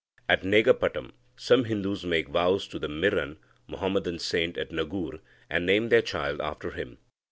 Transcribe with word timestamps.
At 0.27 0.41
Negapatam, 0.43 1.11
some 1.35 1.65
Hindus 1.65 2.05
make 2.05 2.27
vows 2.29 2.67
to 2.69 2.79
the 2.79 2.87
Miran 2.89 3.37
(Muhammadan 3.67 4.17
saint) 4.17 4.57
of 4.57 4.69
Nagur, 4.69 5.19
and 5.47 5.63
name 5.63 5.89
their 5.89 6.01
child 6.01 6.41
after 6.41 6.71
him. 6.71 6.97